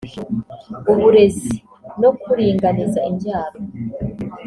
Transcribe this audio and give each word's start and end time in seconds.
uburezi 0.91 1.55
no 2.01 2.09
kuringaniza 2.21 2.99
imbyaro 3.09 3.59